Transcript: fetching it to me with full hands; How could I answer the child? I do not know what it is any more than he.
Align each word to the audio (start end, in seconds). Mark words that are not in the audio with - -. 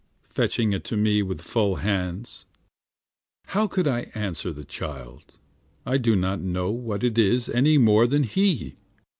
fetching 0.29 0.73
it 0.73 0.83
to 0.83 0.97
me 0.97 1.21
with 1.21 1.41
full 1.41 1.75
hands; 1.75 2.45
How 3.49 3.67
could 3.67 3.87
I 3.87 4.09
answer 4.15 4.51
the 4.51 4.65
child? 4.65 5.37
I 5.85 5.99
do 5.99 6.15
not 6.15 6.41
know 6.41 6.71
what 6.71 7.03
it 7.03 7.19
is 7.19 7.49
any 7.49 7.77
more 7.77 8.07
than 8.07 8.23
he. 8.23 8.77